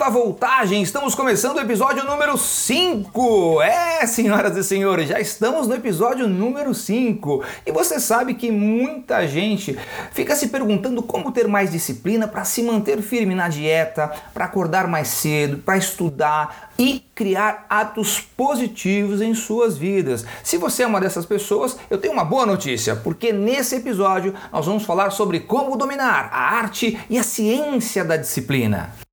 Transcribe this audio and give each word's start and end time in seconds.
Alta 0.00 0.10
voltagem. 0.10 0.80
Estamos 0.80 1.12
começando 1.12 1.56
o 1.56 1.60
episódio 1.60 2.04
número 2.04 2.38
5. 2.38 3.60
É, 3.60 4.06
senhoras 4.06 4.56
e 4.56 4.62
senhores, 4.62 5.08
já 5.08 5.18
estamos 5.18 5.66
no 5.66 5.74
episódio 5.74 6.28
número 6.28 6.72
5. 6.72 7.42
E 7.66 7.72
você 7.72 7.98
sabe 7.98 8.34
que 8.34 8.52
muita 8.52 9.26
gente 9.26 9.76
fica 10.12 10.36
se 10.36 10.50
perguntando 10.50 11.02
como 11.02 11.32
ter 11.32 11.48
mais 11.48 11.72
disciplina 11.72 12.28
para 12.28 12.44
se 12.44 12.62
manter 12.62 13.02
firme 13.02 13.34
na 13.34 13.48
dieta, 13.48 14.12
para 14.32 14.44
acordar 14.44 14.86
mais 14.86 15.08
cedo, 15.08 15.58
para 15.58 15.76
estudar 15.76 16.70
e 16.78 17.00
criar 17.12 17.66
hábitos 17.68 18.20
positivos 18.20 19.20
em 19.20 19.34
suas 19.34 19.76
vidas. 19.76 20.24
Se 20.44 20.56
você 20.58 20.84
é 20.84 20.86
uma 20.86 21.00
dessas 21.00 21.26
pessoas, 21.26 21.76
eu 21.90 21.98
tenho 21.98 22.14
uma 22.14 22.24
boa 22.24 22.46
notícia, 22.46 22.94
porque 22.94 23.32
nesse 23.32 23.74
episódio 23.74 24.32
nós 24.52 24.64
vamos 24.64 24.84
falar 24.84 25.10
sobre 25.10 25.40
como 25.40 25.76
dominar 25.76 26.30
a 26.32 26.56
arte 26.56 26.96
e 27.10 27.18
a 27.18 27.24
ciência 27.24 28.04
da 28.04 28.16
disciplina. 28.16 29.07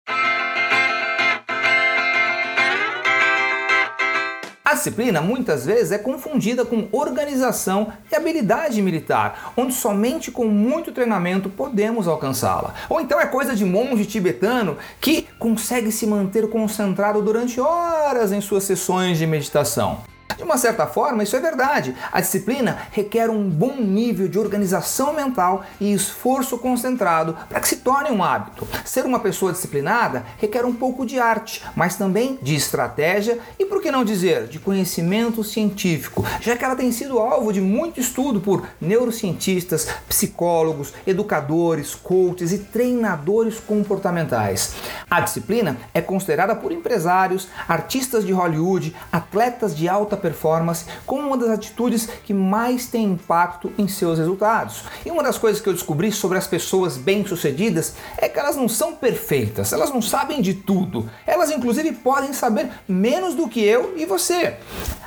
Disciplina 4.76 5.22
muitas 5.22 5.66
vezes 5.66 5.92
é 5.92 5.98
confundida 5.98 6.64
com 6.64 6.88
organização 6.92 7.92
e 8.12 8.16
habilidade 8.16 8.82
militar, 8.82 9.54
onde 9.58 9.74
somente 9.74 10.32
com 10.32 10.46
muito 10.46 10.92
treinamento 10.92 11.50
podemos 11.50 12.08
alcançá-la. 12.08 12.74
Ou 12.90 13.02
então 13.02 13.20
é 13.20 13.26
coisa 13.26 13.56
de 13.56 13.66
monge 13.66 14.06
tibetano 14.06 14.78
que 15.02 15.28
consegue 15.40 15.92
se 15.92 16.06
manter 16.06 16.50
concentrado 16.50 17.22
durante 17.22 17.60
horas 17.60 18.32
em 18.32 18.42
suas 18.42 18.64
sessões 18.64 19.18
de 19.18 19.26
meditação. 19.26 20.15
De 20.38 20.44
uma 20.44 20.58
certa 20.58 20.86
forma, 20.86 21.24
isso 21.24 21.36
é 21.36 21.40
verdade. 21.40 21.96
A 22.12 22.20
disciplina 22.20 22.78
requer 22.92 23.30
um 23.30 23.50
bom 23.50 23.76
nível 23.78 24.28
de 24.28 24.38
organização 24.38 25.14
mental 25.14 25.64
e 25.80 25.94
esforço 25.94 26.58
concentrado 26.58 27.38
para 27.48 27.60
que 27.60 27.68
se 27.68 27.78
torne 27.78 28.10
um 28.10 28.22
hábito. 28.22 28.68
Ser 28.84 29.06
uma 29.06 29.20
pessoa 29.20 29.54
disciplinada 29.54 30.26
requer 30.38 30.66
um 30.66 30.74
pouco 30.74 31.06
de 31.06 31.20
arte, 31.20 31.64
mas 31.76 31.96
também 31.96 32.38
de 32.42 32.54
estratégia 32.54 33.40
e, 33.58 33.66
por 33.66 33.82
que 33.82 33.92
não 33.92 34.04
dizer, 34.04 34.48
de 34.48 34.60
conhecimento 34.60 35.44
científico, 35.44 36.26
já 36.42 36.58
que 36.58 36.66
ela 36.66 36.76
tem 36.76 36.92
sido 36.92 37.20
alvo 37.20 37.54
de 37.54 37.62
muito 37.62 38.00
estudo 38.00 38.42
por 38.42 38.68
neurocientistas, 38.82 39.88
psicólogos, 40.10 40.94
educadores, 41.08 41.96
coaches 41.96 42.52
e 42.52 42.58
treinadores 42.58 43.60
comportamentais. 43.60 44.74
A 45.10 45.22
disciplina 45.22 45.78
é 45.94 46.02
considerada 46.02 46.56
por 46.56 46.72
empresários, 46.72 47.48
artistas 47.68 48.26
de 48.26 48.34
Hollywood, 48.34 48.94
atletas 49.12 49.76
de 49.76 49.88
alta 49.88 50.15
performance 50.18 50.86
como 51.06 51.28
uma 51.28 51.38
das 51.38 51.50
atitudes 51.50 52.08
que 52.24 52.34
mais 52.34 52.88
tem 52.88 53.06
impacto 53.06 53.72
em 53.78 53.88
seus 53.88 54.18
resultados. 54.18 54.84
E 55.06 55.12
uma 55.12 55.24
das 55.24 55.38
coisas 55.38 55.62
que 55.62 55.70
eu 55.70 55.74
descobri 55.74 56.12
sobre 56.12 56.38
as 56.38 56.48
pessoas 56.48 56.98
bem-sucedidas 56.98 57.94
é 58.18 58.28
que 58.28 58.40
elas 58.40 58.56
não 58.56 58.68
são 58.68 58.96
perfeitas, 58.96 59.74
elas 59.74 59.92
não 59.92 60.02
sabem 60.02 60.42
de 60.42 60.54
tudo. 60.54 61.10
Elas, 61.26 61.52
inclusive, 61.52 61.92
podem 61.92 62.34
saber 62.34 62.70
menos 62.88 63.36
do 63.36 63.48
que 63.48 63.64
eu 63.64 63.94
e 63.98 64.06
você. 64.06 64.58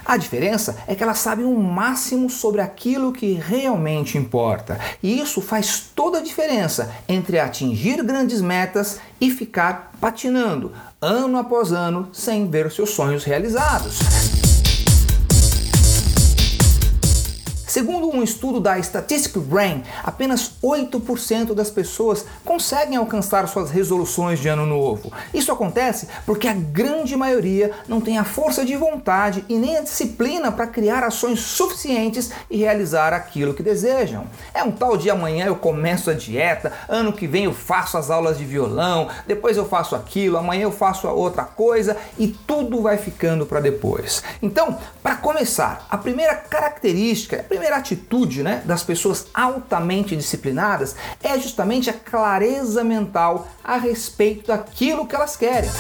A 0.09 0.17
diferença 0.17 0.79
é 0.87 0.95
que 0.95 1.03
elas 1.03 1.19
sabem 1.19 1.45
o 1.45 1.55
máximo 1.55 2.31
sobre 2.31 2.63
aquilo 2.63 3.13
que 3.13 3.35
realmente 3.35 4.17
importa. 4.17 4.81
E 5.03 5.21
isso 5.21 5.43
faz 5.43 5.91
toda 5.95 6.17
a 6.17 6.23
diferença 6.23 6.91
entre 7.07 7.39
atingir 7.39 8.03
grandes 8.03 8.41
metas 8.41 8.99
e 9.21 9.31
ficar 9.31 9.93
patinando 10.01 10.73
ano 10.99 11.37
após 11.37 11.73
ano 11.73 12.09
sem 12.11 12.49
ver 12.49 12.73
seus 12.73 12.91
sonhos 12.91 13.25
realizados. 13.25 14.48
Segundo 17.79 18.09
um 18.09 18.25
estudo 18.25 18.59
da 18.59 18.77
Statistic 18.77 19.39
Brain, 19.39 19.85
apenas 20.03 20.51
8% 20.61 21.55
das 21.55 21.71
pessoas 21.71 22.27
conseguem 22.45 22.97
alcançar 22.97 23.47
suas 23.47 23.71
resoluções 23.71 24.41
de 24.41 24.49
ano 24.49 24.67
novo. 24.67 25.13
Isso 25.33 25.53
acontece 25.53 26.09
porque 26.27 26.49
a 26.49 26.55
grande 26.55 27.15
maioria 27.15 27.71
não 27.87 28.01
tem 28.01 28.19
a 28.19 28.25
força 28.25 28.65
de 28.65 28.75
vontade 28.75 29.45
e 29.49 29.55
nem 29.55 29.77
a 29.77 29.83
disciplina 29.83 30.51
para 30.51 30.67
criar 30.67 31.05
ações 31.05 31.39
suficientes 31.39 32.33
e 32.51 32.57
realizar 32.57 33.13
aquilo 33.13 33.55
que 33.55 33.63
desejam. 33.63 34.27
É 34.53 34.65
um 34.65 34.73
tal 34.73 34.97
de 34.97 35.09
amanhã 35.09 35.47
eu 35.47 35.55
começo 35.55 36.11
a 36.11 36.15
dieta, 36.15 36.73
ano 36.89 37.13
que 37.13 37.29
vem 37.29 37.45
eu 37.45 37.55
faço 37.55 37.97
as 37.97 38.11
aulas 38.11 38.39
de 38.39 38.45
violão, 38.45 39.09
depois 39.25 39.57
eu 39.57 39.69
faço 39.69 39.95
aquilo, 39.95 40.37
amanhã 40.37 40.63
eu 40.63 40.73
faço 40.73 41.07
a 41.07 41.13
outra 41.13 41.45
coisa 41.45 41.97
e 42.19 42.27
tudo 42.27 42.83
vai 42.83 42.99
ficando 42.99 43.47
para 43.47 43.61
depois. 43.61 44.25
Então, 44.43 44.77
para 45.01 45.15
começar, 45.15 45.87
a 45.89 45.97
primeira 45.97 46.35
característica, 46.35 47.37
a 47.39 47.45
primeira 47.45 47.68
atitude 47.77 48.43
né, 48.43 48.63
das 48.65 48.83
pessoas 48.83 49.27
altamente 49.35 50.17
disciplinadas 50.17 50.97
é 51.23 51.39
justamente 51.39 51.91
a 51.91 51.93
clareza 51.93 52.83
mental 52.83 53.47
a 53.63 53.77
respeito 53.77 54.49
daquilo 54.49 55.07
que 55.07 55.15
elas 55.15 55.37
querem. 55.37 55.71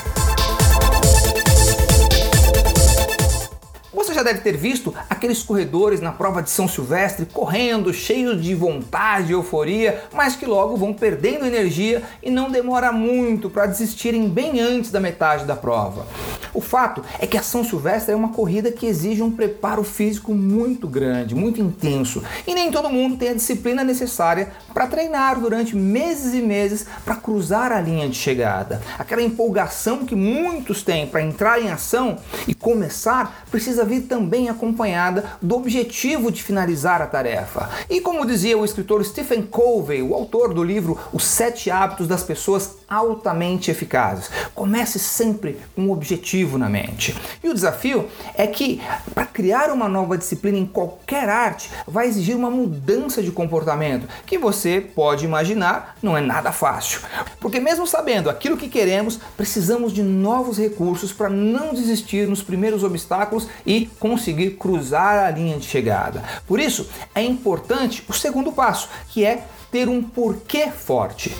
Você 4.08 4.14
já 4.14 4.22
deve 4.22 4.41
ter 4.41 4.56
visto 4.56 4.94
aqueles 5.10 5.42
corredores 5.42 6.00
na 6.00 6.10
prova 6.10 6.42
de 6.42 6.48
São 6.48 6.66
Silvestre 6.66 7.26
correndo, 7.26 7.92
cheios 7.92 8.42
de 8.42 8.54
vontade 8.54 9.28
e 9.28 9.34
euforia, 9.34 10.02
mas 10.14 10.34
que 10.34 10.46
logo 10.46 10.78
vão 10.78 10.94
perdendo 10.94 11.44
energia 11.44 12.02
e 12.22 12.30
não 12.30 12.50
demora 12.50 12.91
muito 12.91 13.50
para 13.50 13.66
desistirem 13.66 14.26
bem 14.26 14.60
antes 14.60 14.91
da 14.91 14.98
metade 14.98 15.44
da 15.44 15.54
prova. 15.54 16.06
O 16.54 16.62
fato 16.62 17.04
é 17.19 17.26
que 17.26 17.36
a 17.36 17.42
São 17.42 17.62
Silvestre 17.62 18.12
é 18.12 18.16
uma 18.16 18.30
corrida 18.30 18.72
que 18.72 18.86
exige 18.86 19.22
um 19.22 19.30
preparo 19.30 19.84
físico 19.84 20.34
muito 20.34 20.88
grande, 20.88 21.34
muito 21.34 21.60
intenso, 21.60 22.22
e 22.46 22.54
nem 22.54 22.70
todo 22.70 22.88
mundo 22.88 23.19
tem 23.19 23.28
a 23.28 23.34
disciplina 23.34 23.84
necessária 23.84 24.50
para 24.72 24.86
treinar 24.86 25.38
durante 25.38 25.76
meses 25.76 26.32
e 26.32 26.40
meses 26.40 26.86
para 27.04 27.14
cruzar 27.14 27.72
a 27.72 27.80
linha 27.80 28.08
de 28.08 28.16
chegada. 28.16 28.80
Aquela 28.98 29.22
empolgação 29.22 30.06
que 30.06 30.14
muitos 30.14 30.82
têm 30.82 31.06
para 31.06 31.22
entrar 31.22 31.60
em 31.60 31.70
ação 31.70 32.16
e 32.46 32.54
começar 32.54 33.44
precisa 33.50 33.84
vir 33.84 33.97
também 34.00 34.48
acompanhada 34.48 35.25
do 35.41 35.56
objetivo 35.56 36.31
de 36.31 36.42
finalizar 36.42 37.03
a 37.03 37.06
tarefa. 37.06 37.69
E 37.88 38.00
como 38.00 38.26
dizia 38.26 38.56
o 38.56 38.64
escritor 38.64 39.04
Stephen 39.04 39.42
Covey, 39.42 40.03
o 40.03 40.14
autor 40.14 40.54
do 40.54 40.62
livro 40.62 40.98
Os 41.12 41.25
Sete 41.25 41.70
Hábitos 41.70 42.06
das 42.06 42.22
Pessoas 42.22 42.78
Altamente 42.88 43.70
Eficazes, 43.70 44.31
comece 44.54 44.98
sempre 44.98 45.58
com 45.75 45.82
um 45.82 45.92
objetivo 45.92 46.58
na 46.58 46.69
mente. 46.69 47.14
E 47.42 47.48
o 47.48 47.54
desafio 47.54 48.08
é 48.34 48.47
que 48.47 48.81
para 49.14 49.26
criar 49.26 49.70
uma 49.70 49.88
nova 49.88 50.16
disciplina 50.16 50.58
em 50.58 50.66
qualquer 50.66 51.28
arte 51.28 51.70
vai 51.87 52.06
exigir 52.06 52.37
uma 52.37 52.50
mudança 52.50 53.22
de 53.22 53.31
comportamento 53.31 54.08
que 54.26 54.38
você 54.38 54.81
pode 54.81 55.25
imaginar 55.25 55.97
não 56.03 56.16
é 56.16 56.20
nada 56.20 56.53
fácil. 56.53 57.00
Porque 57.41 57.60
mesmo 57.60 57.87
sabendo 57.87 58.31
aquilo 58.31 58.56
que 58.56 58.69
queremos, 58.69 59.19
precisamos 59.37 59.92
de 59.92 60.03
novos 60.03 60.58
recursos 60.58 61.12
para 61.12 61.28
não 61.28 61.75
desistir 61.75 62.26
nos 62.26 62.42
primeiros 62.42 62.82
obstáculos 62.82 63.48
e 63.66 63.88
conseguir 63.99 64.53
cruzar 64.53 65.26
a 65.26 65.31
linha 65.31 65.59
de 65.59 65.66
chegada. 65.66 66.22
Por 66.47 66.60
isso, 66.60 66.88
é 67.15 67.22
importante 67.22 68.04
o 68.09 68.12
segundo 68.12 68.53
passo, 68.53 68.88
que 69.09 69.25
é 69.25 69.44
ter 69.71 69.88
um 69.88 70.03
porquê 70.03 70.69
forte. 70.71 71.34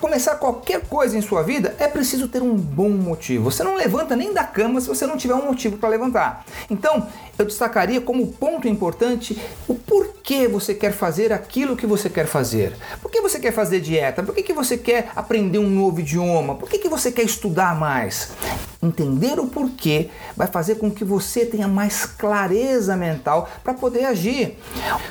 Começar 0.00 0.36
qualquer 0.36 0.80
coisa 0.80 1.16
em 1.16 1.20
sua 1.20 1.42
vida, 1.42 1.74
é 1.78 1.86
preciso 1.86 2.26
ter 2.26 2.42
um 2.42 2.54
bom 2.54 2.88
motivo. 2.88 3.50
Você 3.50 3.62
não 3.62 3.76
levanta 3.76 4.16
nem 4.16 4.32
da 4.32 4.44
cama 4.44 4.80
se 4.80 4.88
você 4.88 5.06
não 5.06 5.16
tiver 5.16 5.34
um 5.34 5.46
motivo 5.46 5.76
para 5.76 5.88
levantar. 5.88 6.44
Então, 6.70 7.06
eu 7.38 7.44
destacaria 7.44 8.00
como 8.00 8.26
ponto 8.28 8.66
importante 8.66 9.40
o 9.68 9.74
porquê 9.74 10.48
você 10.48 10.74
quer 10.74 10.92
fazer 10.92 11.32
aquilo 11.32 11.76
que 11.76 11.86
você 11.86 12.08
quer 12.08 12.26
fazer. 12.26 12.74
Por 13.00 13.10
que 13.10 13.20
você 13.20 13.38
quer 13.38 13.52
fazer 13.52 13.80
dieta? 13.80 14.22
Por 14.22 14.34
que, 14.34 14.42
que 14.42 14.52
você 14.52 14.78
quer 14.78 15.10
aprender 15.14 15.58
um 15.58 15.68
novo 15.68 16.00
idioma? 16.00 16.54
Por 16.54 16.68
que, 16.68 16.78
que 16.78 16.88
você 16.88 17.12
quer 17.12 17.22
estudar 17.22 17.78
mais? 17.78 18.32
Entender 18.82 19.38
o 19.38 19.46
porquê 19.46 20.08
vai 20.34 20.46
fazer 20.46 20.76
com 20.76 20.90
que 20.90 21.04
você 21.04 21.44
tenha 21.44 21.68
mais 21.68 22.06
clareza 22.06 22.96
mental 22.96 23.46
para 23.62 23.74
poder 23.74 24.06
agir. 24.06 24.58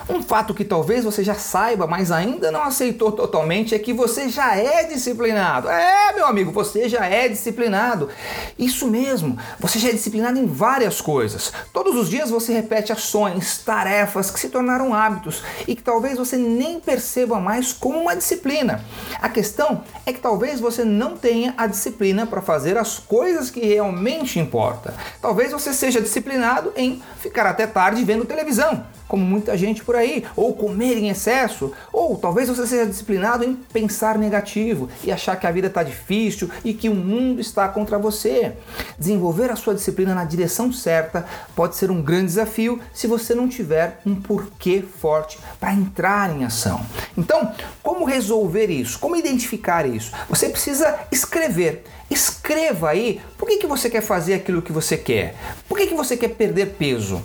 Um 0.10 0.24
fato 0.24 0.56
que 0.56 0.66
talvez 0.66 1.04
você 1.04 1.24
já 1.24 1.36
saiba, 1.36 1.86
mas 1.86 2.12
ainda 2.12 2.52
não 2.52 2.64
aceitou 2.64 3.12
totalmente, 3.12 3.76
é 3.76 3.80
que 3.80 3.94
você 3.94 4.28
já 4.28 4.56
é 4.56 4.86
disciplinado. 4.86 5.70
É, 5.70 6.12
meu 6.16 6.26
amigo, 6.26 6.52
você 6.52 6.90
já 6.90 7.06
é 7.06 7.30
disciplinado. 7.30 8.10
Isso 8.58 8.88
mesmo, 8.88 9.38
você 9.60 9.78
já 9.78 9.90
é 9.90 9.94
disciplinado 9.94 10.40
em 10.40 10.48
várias 10.48 11.00
coisas. 11.00 11.54
Todos 11.72 11.96
os 11.96 12.10
dias 12.10 12.32
você 12.32 12.52
repete 12.52 12.92
ações, 12.92 13.60
tarefas 13.60 14.32
que 14.32 14.40
se 14.40 14.50
tornaram 14.50 14.96
hábitos 14.96 15.44
e 15.68 15.76
que 15.76 15.84
talvez 15.84 16.18
você 16.18 16.38
nem 16.38 16.80
perceba 16.80 17.40
mais 17.40 17.72
como 17.72 18.00
uma 18.00 18.16
disciplina. 18.16 18.84
A 19.22 19.30
questão 19.30 19.84
é 20.08 20.12
que 20.12 20.20
talvez 20.20 20.60
você 20.60 20.84
não 20.84 21.16
tenha 21.16 21.54
a 21.56 21.68
disciplina 21.68 22.26
para 22.26 22.42
fazer 22.42 22.76
as 22.76 22.98
coisas 22.98 23.52
que 23.52 23.59
que 23.60 23.66
realmente 23.68 24.40
importa. 24.40 24.94
Talvez 25.22 25.52
você 25.52 25.74
seja 25.74 26.02
disciplinado 26.02 26.72
em 26.76 27.02
ficar 27.20 27.46
até 27.46 27.68
tarde 27.68 28.04
vendo 28.04 28.26
televisão 28.26 28.86
como 29.10 29.26
muita 29.26 29.58
gente 29.58 29.84
por 29.84 29.96
aí, 29.96 30.24
ou 30.36 30.54
comer 30.54 30.96
em 30.96 31.10
excesso, 31.10 31.74
ou 31.92 32.16
talvez 32.16 32.48
você 32.48 32.66
seja 32.68 32.86
disciplinado 32.86 33.44
em 33.44 33.56
pensar 33.56 34.20
negativo 34.20 34.88
e 35.04 35.12
achar 35.12 35.36
que 35.36 35.48
a 35.48 35.52
vida 35.52 35.66
está 35.66 35.82
difícil 35.82 36.50
e 36.64 36.74
que 36.76 36.88
o 36.88 36.94
mundo 36.94 37.42
está 37.42 37.68
contra 37.68 37.98
você. 37.98 38.54
Desenvolver 39.00 39.50
a 39.50 39.56
sua 39.56 39.74
disciplina 39.74 40.14
na 40.14 40.24
direção 40.24 40.72
certa 40.72 41.26
pode 41.56 41.76
ser 41.76 41.90
um 41.90 42.04
grande 42.04 42.28
desafio 42.28 42.80
se 42.94 43.08
você 43.08 43.34
não 43.34 43.50
tiver 43.50 44.00
um 44.06 44.14
porquê 44.14 44.84
forte 45.02 45.40
para 45.60 45.74
entrar 45.74 46.30
em 46.30 46.46
ação. 46.46 46.86
Então, 47.18 47.52
como 47.82 48.06
resolver 48.06 48.68
isso? 48.68 49.00
Como 49.00 49.16
identificar 49.16 49.88
isso? 49.88 50.12
Você 50.30 50.50
precisa 50.50 51.00
escrever. 51.12 51.84
Escreva 52.10 52.90
aí 52.90 53.22
por 53.38 53.48
que, 53.48 53.58
que 53.58 53.68
você 53.68 53.90
quer 53.90 54.02
fazer 54.02 54.34
aquilo 54.34 54.62
que 54.62 54.72
você 54.72 54.98
quer. 54.98 55.36
Por 55.68 55.78
que, 55.78 55.88
que 55.88 55.94
você 55.94 56.18
quer 56.18 56.30
perder 56.30 56.76
peso? 56.78 57.22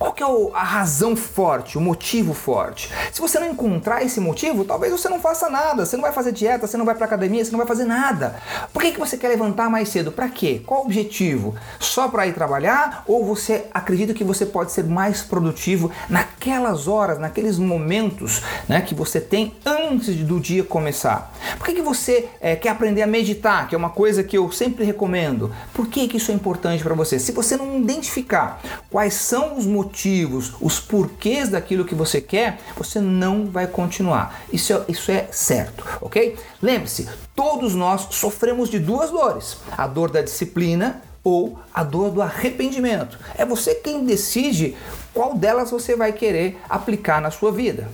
Qual 0.00 0.14
que 0.14 0.22
é 0.22 0.26
a 0.54 0.64
razão 0.64 1.14
forte, 1.14 1.76
o 1.76 1.80
motivo 1.80 2.32
forte? 2.32 2.90
Se 3.12 3.20
você 3.20 3.38
não 3.38 3.50
encontrar 3.50 4.02
esse 4.02 4.18
motivo, 4.18 4.64
talvez 4.64 4.90
você 4.90 5.10
não 5.10 5.20
faça 5.20 5.50
nada. 5.50 5.84
Você 5.84 5.94
não 5.94 6.02
vai 6.02 6.10
fazer 6.10 6.32
dieta, 6.32 6.66
você 6.66 6.78
não 6.78 6.86
vai 6.86 6.94
para 6.94 7.04
academia, 7.04 7.44
você 7.44 7.50
não 7.50 7.58
vai 7.58 7.66
fazer 7.66 7.84
nada. 7.84 8.36
Por 8.72 8.80
que, 8.80 8.92
que 8.92 8.98
você 8.98 9.18
quer 9.18 9.28
levantar 9.28 9.68
mais 9.68 9.90
cedo? 9.90 10.10
Para 10.10 10.30
quê? 10.30 10.62
Qual 10.64 10.80
o 10.80 10.84
objetivo? 10.86 11.54
Só 11.78 12.08
para 12.08 12.26
ir 12.26 12.32
trabalhar? 12.32 13.04
Ou 13.06 13.26
você 13.26 13.66
acredita 13.74 14.14
que 14.14 14.24
você 14.24 14.46
pode 14.46 14.72
ser 14.72 14.84
mais 14.84 15.20
produtivo 15.20 15.90
naquelas 16.08 16.88
horas, 16.88 17.18
naqueles 17.18 17.58
momentos 17.58 18.42
né, 18.66 18.80
que 18.80 18.94
você 18.94 19.20
tem 19.20 19.54
antes 19.66 20.16
do 20.16 20.40
dia 20.40 20.64
começar? 20.64 21.30
Por 21.58 21.66
que, 21.66 21.74
que 21.74 21.82
você 21.82 22.26
é, 22.40 22.56
quer 22.56 22.70
aprender 22.70 23.02
a 23.02 23.06
meditar, 23.06 23.68
que 23.68 23.74
é 23.74 23.78
uma 23.78 23.90
coisa 23.90 24.24
que 24.24 24.38
eu 24.38 24.50
sempre 24.50 24.82
recomendo? 24.82 25.54
Por 25.74 25.88
que, 25.88 26.08
que 26.08 26.16
isso 26.16 26.30
é 26.30 26.34
importante 26.34 26.82
para 26.82 26.94
você? 26.94 27.18
Se 27.18 27.32
você 27.32 27.54
não 27.54 27.78
identificar 27.78 28.62
quais 28.88 29.12
são 29.12 29.58
os 29.58 29.66
motivos, 29.66 29.89
motivos, 29.90 30.52
os 30.60 30.78
porquês 30.78 31.48
daquilo 31.48 31.84
que 31.84 31.94
você 31.94 32.20
quer, 32.20 32.60
você 32.76 33.00
não 33.00 33.46
vai 33.46 33.66
continuar. 33.66 34.42
Isso 34.52 34.72
é, 34.72 34.84
isso 34.88 35.10
é 35.10 35.26
certo, 35.32 35.84
ok? 36.00 36.36
Lembre-se, 36.62 37.08
todos 37.34 37.74
nós 37.74 38.06
sofremos 38.12 38.70
de 38.70 38.78
duas 38.78 39.10
dores: 39.10 39.58
a 39.76 39.86
dor 39.88 40.10
da 40.10 40.22
disciplina 40.22 41.02
ou 41.24 41.58
a 41.74 41.82
dor 41.82 42.10
do 42.10 42.22
arrependimento. 42.22 43.18
É 43.36 43.44
você 43.44 43.74
quem 43.74 44.04
decide 44.06 44.76
qual 45.12 45.34
delas 45.34 45.70
você 45.70 45.96
vai 45.96 46.12
querer 46.12 46.58
aplicar 46.68 47.20
na 47.20 47.30
sua 47.30 47.50
vida. 47.50 47.90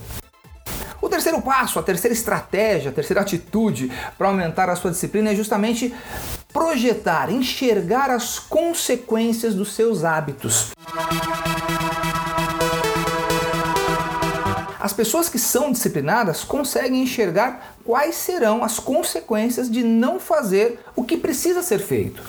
O 1.01 1.09
terceiro 1.09 1.41
passo, 1.41 1.79
a 1.79 1.83
terceira 1.83 2.15
estratégia, 2.15 2.91
a 2.91 2.95
terceira 2.95 3.21
atitude 3.21 3.91
para 4.19 4.29
aumentar 4.29 4.69
a 4.69 4.77
sua 4.77 4.91
disciplina 4.91 5.31
é 5.33 5.35
justamente 5.35 5.95
projetar, 6.57 7.31
enxergar 7.31 8.11
as 8.11 8.39
consequências 8.39 9.55
dos 9.55 9.75
seus 9.75 10.05
hábitos. 10.05 10.73
As 14.81 14.91
pessoas 14.95 15.29
que 15.29 15.39
são 15.39 15.71
disciplinadas 15.71 16.45
conseguem 16.45 17.03
enxergar 17.03 17.77
quais 17.85 18.15
serão 18.15 18.65
as 18.65 18.79
consequências 18.79 19.71
de 19.71 19.83
não 19.83 20.19
fazer 20.19 20.81
o 20.97 21.05
que 21.05 21.19
precisa 21.19 21.63
ser 21.63 21.79
feito. 21.79 22.23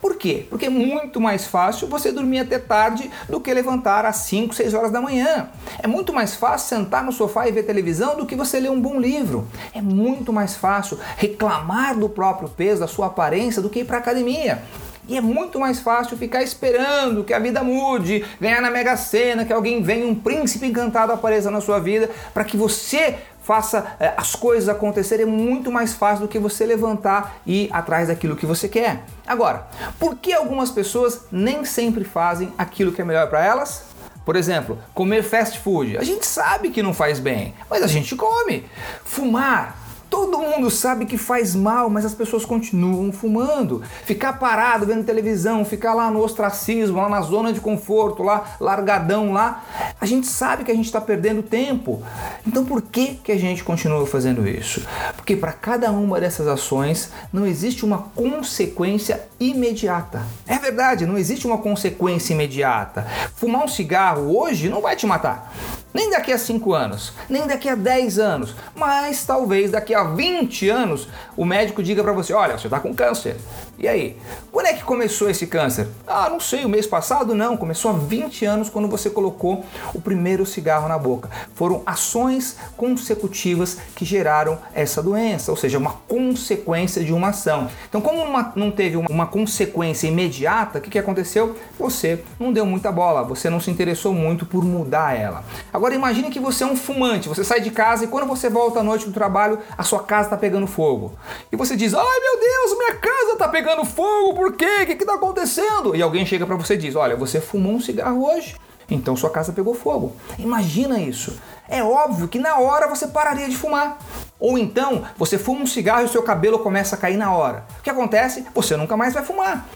Por 0.00 0.16
quê? 0.16 0.46
Porque 0.48 0.66
é 0.66 0.70
muito 0.70 1.20
mais 1.20 1.46
fácil 1.46 1.86
você 1.86 2.10
dormir 2.10 2.38
até 2.38 2.58
tarde 2.58 3.10
do 3.28 3.38
que 3.38 3.52
levantar 3.52 4.06
às 4.06 4.16
5, 4.16 4.54
6 4.54 4.72
horas 4.72 4.90
da 4.90 5.00
manhã. 5.00 5.50
É 5.78 5.86
muito 5.86 6.10
mais 6.10 6.34
fácil 6.34 6.68
sentar 6.68 7.04
no 7.04 7.12
sofá 7.12 7.46
e 7.46 7.52
ver 7.52 7.64
televisão 7.64 8.16
do 8.16 8.24
que 8.24 8.34
você 8.34 8.58
ler 8.58 8.70
um 8.70 8.80
bom 8.80 8.98
livro. 8.98 9.46
É 9.74 9.82
muito 9.82 10.32
mais 10.32 10.56
fácil 10.56 10.98
reclamar 11.18 11.98
do 11.98 12.08
próprio 12.08 12.48
peso, 12.48 12.80
da 12.80 12.88
sua 12.88 13.08
aparência, 13.08 13.60
do 13.60 13.68
que 13.68 13.80
ir 13.80 13.84
para 13.84 13.98
academia. 13.98 14.62
E 15.08 15.16
é 15.16 15.20
muito 15.20 15.58
mais 15.58 15.80
fácil 15.80 16.16
ficar 16.16 16.42
esperando 16.42 17.24
que 17.24 17.34
a 17.34 17.38
vida 17.38 17.62
mude, 17.62 18.24
ganhar 18.40 18.60
na 18.60 18.70
Mega 18.70 18.96
Sena, 18.96 19.44
que 19.44 19.52
alguém 19.52 19.82
venha, 19.82 20.06
um 20.06 20.14
príncipe 20.14 20.66
encantado 20.66 21.12
apareça 21.12 21.50
na 21.50 21.60
sua 21.60 21.78
vida, 21.78 22.10
para 22.32 22.44
que 22.44 22.56
você 22.56 23.18
faça 23.42 23.96
é, 23.98 24.12
as 24.16 24.34
coisas 24.36 24.68
acontecerem. 24.68 25.26
É 25.26 25.28
muito 25.28 25.72
mais 25.72 25.94
fácil 25.94 26.26
do 26.26 26.28
que 26.28 26.38
você 26.38 26.64
levantar 26.64 27.40
e 27.44 27.64
ir 27.64 27.70
atrás 27.72 28.08
daquilo 28.08 28.36
que 28.36 28.46
você 28.46 28.68
quer. 28.68 29.02
Agora, 29.26 29.66
por 29.98 30.16
que 30.16 30.32
algumas 30.32 30.70
pessoas 30.70 31.22
nem 31.32 31.64
sempre 31.64 32.04
fazem 32.04 32.52
aquilo 32.56 32.92
que 32.92 33.02
é 33.02 33.04
melhor 33.04 33.28
para 33.28 33.44
elas? 33.44 33.90
Por 34.24 34.36
exemplo, 34.36 34.78
comer 34.94 35.24
fast 35.24 35.58
food. 35.58 35.98
A 35.98 36.04
gente 36.04 36.24
sabe 36.26 36.70
que 36.70 36.82
não 36.82 36.94
faz 36.94 37.18
bem, 37.18 37.54
mas 37.68 37.82
a 37.82 37.86
gente 37.86 38.14
come. 38.14 38.64
Fumar. 39.04 39.79
Todo 40.10 40.40
mundo 40.40 40.68
sabe 40.70 41.06
que 41.06 41.16
faz 41.16 41.54
mal, 41.54 41.88
mas 41.88 42.04
as 42.04 42.14
pessoas 42.14 42.44
continuam 42.44 43.12
fumando. 43.12 43.80
Ficar 44.04 44.34
parado 44.34 44.84
vendo 44.84 45.04
televisão, 45.04 45.64
ficar 45.64 45.94
lá 45.94 46.10
no 46.10 46.20
ostracismo, 46.20 47.00
lá 47.00 47.08
na 47.08 47.20
zona 47.20 47.52
de 47.52 47.60
conforto, 47.60 48.24
lá 48.24 48.56
largadão 48.58 49.32
lá, 49.32 49.64
a 50.00 50.04
gente 50.04 50.26
sabe 50.26 50.64
que 50.64 50.72
a 50.72 50.74
gente 50.74 50.86
está 50.86 51.00
perdendo 51.00 51.44
tempo. 51.44 52.02
Então 52.44 52.64
por 52.64 52.82
que, 52.82 53.14
que 53.14 53.30
a 53.30 53.38
gente 53.38 53.62
continua 53.62 54.04
fazendo 54.04 54.46
isso? 54.48 54.84
Porque 55.14 55.36
para 55.36 55.52
cada 55.52 55.92
uma 55.92 56.20
dessas 56.20 56.48
ações 56.48 57.12
não 57.32 57.46
existe 57.46 57.84
uma 57.84 57.98
consequência 58.14 59.28
imediata. 59.38 60.26
É 60.44 60.58
verdade, 60.58 61.06
não 61.06 61.16
existe 61.16 61.46
uma 61.46 61.58
consequência 61.58 62.32
imediata. 62.32 63.06
Fumar 63.36 63.64
um 63.64 63.68
cigarro 63.68 64.36
hoje 64.36 64.68
não 64.68 64.80
vai 64.80 64.96
te 64.96 65.06
matar. 65.06 65.52
Nem 65.92 66.10
daqui 66.10 66.32
a 66.32 66.38
5 66.38 66.72
anos, 66.72 67.12
nem 67.28 67.46
daqui 67.46 67.68
a 67.68 67.74
10 67.74 68.18
anos, 68.18 68.54
mas 68.74 69.24
talvez 69.24 69.70
daqui 69.70 69.94
a 69.94 70.04
20 70.04 70.68
anos 70.68 71.08
o 71.36 71.44
médico 71.44 71.82
diga 71.82 72.02
para 72.02 72.12
você: 72.12 72.32
olha, 72.32 72.56
você 72.56 72.66
está 72.66 72.78
com 72.78 72.94
câncer. 72.94 73.36
E 73.80 73.88
aí? 73.88 74.14
Quando 74.52 74.66
é 74.66 74.74
que 74.74 74.84
começou 74.84 75.30
esse 75.30 75.46
câncer? 75.46 75.88
Ah, 76.06 76.28
não 76.28 76.38
sei, 76.38 76.66
o 76.66 76.68
mês 76.68 76.86
passado 76.86 77.34
não, 77.34 77.56
começou 77.56 77.90
há 77.90 77.94
20 77.94 78.44
anos 78.44 78.68
quando 78.68 78.86
você 78.86 79.08
colocou 79.08 79.64
o 79.94 80.00
primeiro 80.02 80.44
cigarro 80.44 80.86
na 80.86 80.98
boca. 80.98 81.30
Foram 81.54 81.82
ações 81.86 82.58
consecutivas 82.76 83.78
que 83.96 84.04
geraram 84.04 84.58
essa 84.74 85.02
doença, 85.02 85.50
ou 85.50 85.56
seja, 85.56 85.78
uma 85.78 85.94
consequência 86.06 87.02
de 87.02 87.10
uma 87.10 87.28
ação. 87.28 87.68
Então, 87.88 88.02
como 88.02 88.22
uma, 88.22 88.52
não 88.54 88.70
teve 88.70 88.98
uma, 88.98 89.08
uma 89.08 89.26
consequência 89.26 90.06
imediata, 90.08 90.78
o 90.78 90.82
que, 90.82 90.90
que 90.90 90.98
aconteceu? 90.98 91.56
Você 91.78 92.22
não 92.38 92.52
deu 92.52 92.66
muita 92.66 92.92
bola, 92.92 93.22
você 93.22 93.48
não 93.48 93.60
se 93.60 93.70
interessou 93.70 94.12
muito 94.12 94.44
por 94.44 94.62
mudar 94.62 95.18
ela. 95.18 95.42
Agora 95.80 95.94
imagine 95.94 96.28
que 96.28 96.38
você 96.38 96.62
é 96.62 96.66
um 96.66 96.76
fumante, 96.76 97.26
você 97.26 97.42
sai 97.42 97.62
de 97.62 97.70
casa 97.70 98.04
e 98.04 98.06
quando 98.06 98.26
você 98.26 98.50
volta 98.50 98.80
à 98.80 98.82
noite 98.82 99.06
do 99.06 99.12
trabalho, 99.12 99.58
a 99.78 99.82
sua 99.82 100.02
casa 100.02 100.26
está 100.26 100.36
pegando 100.36 100.66
fogo. 100.66 101.14
E 101.50 101.56
você 101.56 101.74
diz: 101.74 101.94
Ai 101.94 102.20
meu 102.20 102.38
Deus, 102.38 102.76
minha 102.76 102.96
casa 102.96 103.32
está 103.32 103.48
pegando 103.48 103.82
fogo, 103.86 104.34
por 104.34 104.52
quê? 104.52 104.82
O 104.82 104.86
que 104.86 104.92
está 104.92 105.14
acontecendo? 105.14 105.96
E 105.96 106.02
alguém 106.02 106.26
chega 106.26 106.44
para 106.44 106.54
você 106.54 106.74
e 106.74 106.76
diz: 106.76 106.94
Olha, 106.94 107.16
você 107.16 107.40
fumou 107.40 107.72
um 107.72 107.80
cigarro 107.80 108.22
hoje, 108.30 108.56
então 108.90 109.16
sua 109.16 109.30
casa 109.30 109.54
pegou 109.54 109.72
fogo. 109.72 110.14
Imagina 110.38 111.00
isso. 111.00 111.40
É 111.66 111.82
óbvio 111.82 112.28
que 112.28 112.38
na 112.38 112.58
hora 112.58 112.86
você 112.86 113.06
pararia 113.06 113.48
de 113.48 113.56
fumar. 113.56 113.96
Ou 114.40 114.58
então 114.58 115.02
você 115.16 115.38
fuma 115.38 115.60
um 115.60 115.66
cigarro 115.66 116.02
e 116.02 116.04
o 116.06 116.08
seu 116.08 116.22
cabelo 116.22 116.58
começa 116.58 116.96
a 116.96 116.98
cair 116.98 117.16
na 117.16 117.32
hora. 117.32 117.64
O 117.78 117.82
que 117.82 117.90
acontece? 117.90 118.46
Você 118.54 118.76
nunca 118.76 118.96
mais 118.96 119.12
vai 119.12 119.22
fumar. 119.22 119.68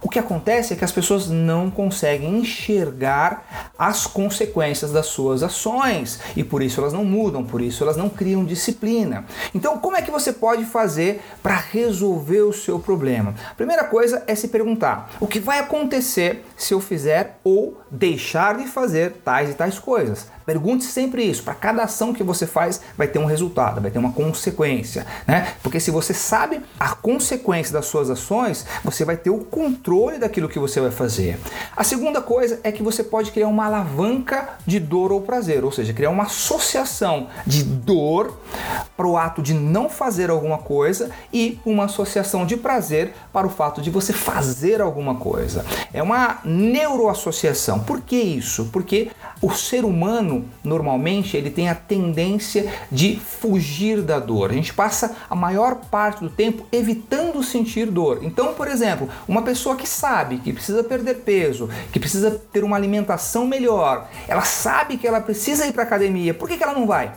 O 0.00 0.08
que 0.08 0.18
acontece 0.18 0.72
é 0.72 0.76
que 0.76 0.84
as 0.84 0.92
pessoas 0.92 1.28
não 1.28 1.70
conseguem 1.70 2.38
enxergar 2.38 3.72
as 3.76 4.06
consequências 4.06 4.92
das 4.92 5.06
suas 5.06 5.42
ações 5.42 6.20
e 6.36 6.44
por 6.44 6.62
isso 6.62 6.80
elas 6.80 6.92
não 6.92 7.04
mudam, 7.04 7.44
por 7.44 7.60
isso 7.60 7.82
elas 7.82 7.96
não 7.96 8.08
criam 8.08 8.44
disciplina. 8.44 9.24
Então, 9.54 9.78
como 9.78 9.96
é 9.96 10.02
que 10.02 10.10
você 10.10 10.32
pode 10.32 10.64
fazer 10.64 11.20
para 11.42 11.56
resolver 11.56 12.42
o 12.42 12.52
seu 12.52 12.78
problema? 12.78 13.34
A 13.50 13.54
primeira 13.54 13.84
coisa 13.84 14.22
é 14.26 14.34
se 14.34 14.48
perguntar: 14.48 15.10
o 15.20 15.26
que 15.26 15.40
vai 15.40 15.58
acontecer 15.58 16.44
se 16.56 16.72
eu 16.72 16.80
fizer 16.80 17.38
ou 17.42 17.80
deixar 17.90 18.56
de 18.56 18.66
fazer 18.66 19.12
tais 19.24 19.50
e 19.50 19.54
tais 19.54 19.78
coisas? 19.78 20.26
Pergunte 20.44 20.84
sempre 20.84 21.24
isso. 21.24 21.42
Para 21.42 21.54
cada 21.54 21.82
ação 21.82 22.12
que 22.12 22.22
você 22.22 22.46
faz, 22.46 22.80
vai 22.96 23.08
ter 23.08 23.18
um 23.18 23.24
resultado, 23.24 23.80
vai 23.80 23.90
ter 23.90 23.98
uma 23.98 24.12
consequência, 24.12 25.06
né? 25.26 25.54
Porque 25.62 25.80
se 25.80 25.90
você 25.90 26.12
sabe 26.14 26.60
a 26.78 26.90
consequência 26.94 27.72
das 27.72 27.86
suas 27.86 28.10
ações, 28.10 28.66
você 28.84 29.04
vai 29.04 29.16
ter 29.16 29.30
o 29.30 29.38
controle 29.38 30.18
daquilo 30.18 30.48
que 30.48 30.58
você 30.58 30.80
vai 30.80 30.90
fazer. 30.90 31.38
A 31.76 31.84
segunda 31.84 32.20
coisa 32.20 32.60
é 32.62 32.72
que 32.72 32.82
você 32.82 33.02
pode 33.02 33.30
criar 33.30 33.48
uma 33.48 33.66
alavanca 33.66 34.50
de 34.66 34.78
dor 34.78 35.12
ou 35.12 35.20
prazer, 35.20 35.64
ou 35.64 35.72
seja, 35.72 35.92
criar 35.92 36.10
uma 36.10 36.24
associação 36.24 37.28
de 37.46 37.62
dor 37.62 38.38
para 38.96 39.06
o 39.06 39.16
ato 39.16 39.42
de 39.42 39.54
não 39.54 39.88
fazer 39.88 40.30
alguma 40.30 40.58
coisa 40.58 41.10
e 41.32 41.58
uma 41.64 41.84
associação 41.84 42.46
de 42.46 42.56
prazer 42.56 43.14
para 43.32 43.46
o 43.46 43.50
fato 43.50 43.80
de 43.80 43.90
você 43.90 44.12
fazer 44.12 44.80
alguma 44.80 45.16
coisa. 45.16 45.64
É 45.92 46.02
uma 46.02 46.40
neuroassociação. 46.44 47.80
Por 47.80 48.00
que 48.00 48.16
isso? 48.16 48.68
Porque 48.72 49.10
o 49.40 49.50
ser 49.50 49.84
humano, 49.84 50.31
normalmente, 50.62 51.36
ele 51.36 51.50
tem 51.50 51.68
a 51.68 51.74
tendência 51.74 52.72
de 52.90 53.16
fugir 53.16 54.02
da 54.02 54.18
dor. 54.18 54.50
A 54.50 54.54
gente 54.54 54.72
passa 54.72 55.16
a 55.28 55.34
maior 55.34 55.76
parte 55.90 56.22
do 56.22 56.30
tempo 56.30 56.66
evitando 56.70 57.42
sentir 57.42 57.90
dor. 57.90 58.20
Então, 58.22 58.54
por 58.54 58.68
exemplo, 58.68 59.08
uma 59.26 59.42
pessoa 59.42 59.76
que 59.76 59.88
sabe 59.88 60.38
que 60.38 60.52
precisa 60.52 60.84
perder 60.84 61.16
peso, 61.16 61.68
que 61.92 61.98
precisa 61.98 62.30
ter 62.52 62.64
uma 62.64 62.76
alimentação 62.76 63.46
melhor, 63.46 64.08
ela 64.28 64.42
sabe 64.42 64.96
que 64.96 65.06
ela 65.06 65.20
precisa 65.20 65.66
ir 65.66 65.72
para 65.72 65.82
academia, 65.82 66.34
por 66.34 66.48
que, 66.48 66.56
que 66.56 66.62
ela 66.62 66.74
não 66.74 66.86
vai? 66.86 67.12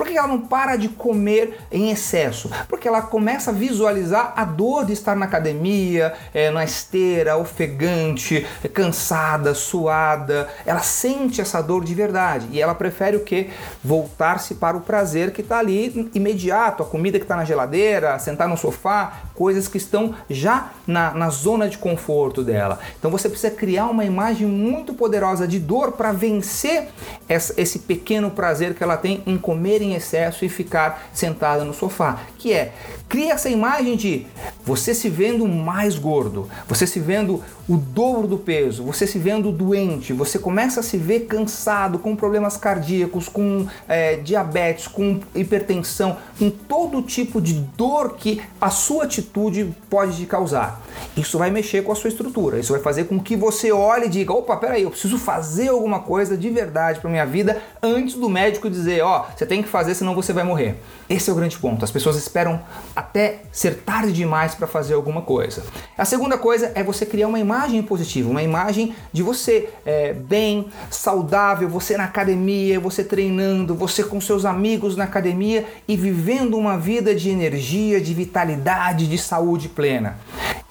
Por 0.00 0.06
que 0.06 0.16
ela 0.16 0.28
não 0.28 0.40
para 0.40 0.76
de 0.76 0.88
comer 0.88 1.58
em 1.70 1.90
excesso? 1.90 2.50
Porque 2.70 2.88
ela 2.88 3.02
começa 3.02 3.50
a 3.50 3.52
visualizar 3.52 4.32
a 4.34 4.46
dor 4.46 4.86
de 4.86 4.94
estar 4.94 5.14
na 5.14 5.26
academia, 5.26 6.14
é, 6.32 6.48
na 6.50 6.64
esteira, 6.64 7.36
ofegante, 7.36 8.46
é, 8.64 8.68
cansada, 8.68 9.52
suada. 9.52 10.48
Ela 10.64 10.80
sente 10.80 11.42
essa 11.42 11.60
dor 11.60 11.84
de 11.84 11.94
verdade 11.94 12.48
e 12.50 12.62
ela 12.62 12.74
prefere 12.74 13.14
o 13.18 13.20
que? 13.20 13.50
Voltar-se 13.84 14.54
para 14.54 14.74
o 14.74 14.80
prazer 14.80 15.32
que 15.32 15.42
está 15.42 15.58
ali 15.58 16.10
imediato, 16.14 16.82
a 16.82 16.86
comida 16.86 17.18
que 17.18 17.26
está 17.26 17.36
na 17.36 17.44
geladeira, 17.44 18.18
sentar 18.18 18.48
no 18.48 18.56
sofá, 18.56 19.24
coisas 19.34 19.68
que 19.68 19.76
estão 19.76 20.14
já 20.30 20.70
na, 20.86 21.12
na 21.12 21.28
zona 21.28 21.68
de 21.68 21.76
conforto 21.76 22.42
dela. 22.42 22.78
Então 22.98 23.10
você 23.10 23.28
precisa 23.28 23.50
criar 23.50 23.88
uma 23.88 24.06
imagem 24.06 24.46
muito 24.46 24.94
poderosa 24.94 25.46
de 25.46 25.58
dor 25.58 25.92
para 25.92 26.10
vencer 26.10 26.88
essa, 27.28 27.52
esse 27.60 27.80
pequeno 27.80 28.30
prazer 28.30 28.74
que 28.74 28.82
ela 28.82 28.96
tem 28.96 29.22
em 29.26 29.36
comer 29.36 29.82
em 29.82 29.89
excesso 29.94 30.44
e 30.44 30.48
ficar 30.48 31.10
sentada 31.12 31.64
no 31.64 31.74
sofá, 31.74 32.20
que 32.38 32.52
é 32.52 32.72
cria 33.10 33.32
essa 33.32 33.50
imagem 33.50 33.96
de 33.96 34.24
você 34.64 34.94
se 34.94 35.08
vendo 35.08 35.46
mais 35.46 35.98
gordo, 35.98 36.48
você 36.68 36.86
se 36.86 37.00
vendo 37.00 37.42
o 37.68 37.76
dobro 37.76 38.28
do 38.28 38.38
peso, 38.38 38.84
você 38.84 39.06
se 39.06 39.18
vendo 39.18 39.50
doente, 39.50 40.12
você 40.12 40.38
começa 40.38 40.78
a 40.78 40.82
se 40.82 40.96
ver 40.96 41.20
cansado, 41.26 41.98
com 41.98 42.14
problemas 42.14 42.56
cardíacos, 42.56 43.28
com 43.28 43.66
é, 43.88 44.16
diabetes, 44.16 44.86
com 44.86 45.20
hipertensão, 45.34 46.18
com 46.38 46.50
todo 46.50 47.02
tipo 47.02 47.40
de 47.40 47.54
dor 47.76 48.14
que 48.14 48.40
a 48.60 48.70
sua 48.70 49.04
atitude 49.04 49.74
pode 49.88 50.16
te 50.16 50.26
causar. 50.26 50.80
Isso 51.16 51.36
vai 51.36 51.50
mexer 51.50 51.82
com 51.82 51.90
a 51.90 51.96
sua 51.96 52.08
estrutura, 52.08 52.60
isso 52.60 52.72
vai 52.72 52.80
fazer 52.80 53.04
com 53.04 53.18
que 53.18 53.34
você 53.36 53.72
olhe 53.72 54.06
e 54.06 54.08
diga: 54.08 54.32
opa, 54.32 54.56
peraí, 54.56 54.84
eu 54.84 54.90
preciso 54.90 55.18
fazer 55.18 55.68
alguma 55.68 56.00
coisa 56.00 56.36
de 56.36 56.48
verdade 56.48 57.00
para 57.00 57.10
minha 57.10 57.26
vida 57.26 57.60
antes 57.82 58.14
do 58.14 58.28
médico 58.28 58.70
dizer: 58.70 59.02
ó, 59.02 59.20
oh, 59.20 59.36
você 59.36 59.44
tem 59.44 59.62
que 59.62 59.68
fazer, 59.68 59.94
senão 59.94 60.14
você 60.14 60.32
vai 60.32 60.44
morrer. 60.44 60.76
Esse 61.08 61.28
é 61.28 61.32
o 61.32 61.36
grande 61.36 61.58
ponto. 61.58 61.84
As 61.84 61.90
pessoas 61.90 62.16
esperam 62.16 62.60
até 63.00 63.42
ser 63.50 63.78
tarde 63.78 64.12
demais 64.12 64.54
para 64.54 64.66
fazer 64.66 64.94
alguma 64.94 65.22
coisa. 65.22 65.64
A 65.96 66.04
segunda 66.04 66.38
coisa 66.38 66.70
é 66.74 66.82
você 66.82 67.04
criar 67.04 67.28
uma 67.28 67.38
imagem 67.38 67.82
positiva, 67.82 68.30
uma 68.30 68.42
imagem 68.42 68.94
de 69.12 69.22
você 69.22 69.68
é, 69.84 70.12
bem, 70.12 70.68
saudável, 70.90 71.68
você 71.68 71.96
na 71.96 72.04
academia, 72.04 72.78
você 72.78 73.02
treinando, 73.02 73.74
você 73.74 74.04
com 74.04 74.20
seus 74.20 74.44
amigos 74.44 74.96
na 74.96 75.04
academia 75.04 75.66
e 75.88 75.96
vivendo 75.96 76.56
uma 76.56 76.78
vida 76.78 77.14
de 77.14 77.30
energia, 77.30 78.00
de 78.00 78.14
vitalidade, 78.14 79.08
de 79.08 79.18
saúde 79.18 79.68
plena. 79.68 80.18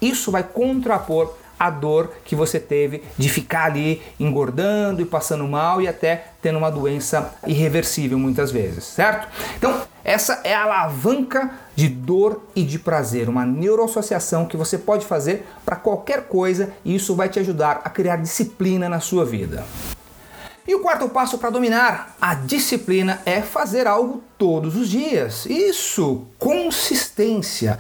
Isso 0.01 0.31
vai 0.31 0.43
contrapor 0.43 1.33
a 1.59 1.69
dor 1.69 2.13
que 2.23 2.35
você 2.35 2.59
teve 2.59 3.03
de 3.17 3.27
ficar 3.27 3.65
ali 3.65 4.01
engordando 4.19 5.01
e 5.01 5.05
passando 5.05 5.47
mal 5.47 5.81
e 5.81 5.87
até 5.87 6.27
tendo 6.41 6.57
uma 6.57 6.71
doença 6.71 7.35
irreversível 7.45 8.17
muitas 8.17 8.49
vezes, 8.49 8.85
certo? 8.85 9.27
Então, 9.57 9.81
essa 10.03 10.39
é 10.43 10.55
a 10.55 10.63
alavanca 10.63 11.51
de 11.75 11.89
dor 11.89 12.41
e 12.55 12.63
de 12.63 12.79
prazer, 12.79 13.27
uma 13.27 13.45
neuroassociação 13.45 14.45
que 14.45 14.57
você 14.57 14.77
pode 14.77 15.05
fazer 15.05 15.45
para 15.65 15.75
qualquer 15.75 16.23
coisa 16.23 16.71
e 16.85 16.95
isso 16.95 17.15
vai 17.15 17.27
te 17.27 17.39
ajudar 17.39 17.81
a 17.83 17.89
criar 17.89 18.15
disciplina 18.15 18.87
na 18.87 18.99
sua 18.99 19.25
vida. 19.25 19.65
E 20.67 20.75
o 20.75 20.81
quarto 20.81 21.09
passo 21.09 21.39
para 21.39 21.49
dominar 21.49 22.15
a 22.21 22.35
disciplina 22.35 23.21
é 23.25 23.41
fazer 23.41 23.87
algo 23.87 24.21
todos 24.37 24.75
os 24.75 24.87
dias. 24.87 25.47
Isso, 25.47 26.27
consistência. 26.37 27.79